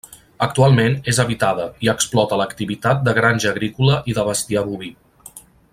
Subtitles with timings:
[0.43, 4.91] Actualment és habitada, i explota l'activitat de granja agrícola i de bestiar boví.